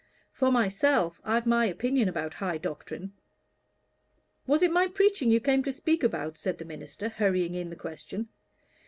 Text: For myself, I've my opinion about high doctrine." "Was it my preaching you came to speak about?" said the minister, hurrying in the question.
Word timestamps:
For 0.31 0.51
myself, 0.51 1.21
I've 1.23 1.45
my 1.45 1.67
opinion 1.67 2.09
about 2.09 2.33
high 2.33 2.57
doctrine." 2.57 3.13
"Was 4.47 4.63
it 4.63 4.73
my 4.73 4.87
preaching 4.87 5.29
you 5.29 5.39
came 5.39 5.61
to 5.63 5.71
speak 5.71 6.01
about?" 6.01 6.39
said 6.39 6.57
the 6.57 6.65
minister, 6.65 7.07
hurrying 7.07 7.53
in 7.53 7.69
the 7.69 7.75
question. 7.75 8.29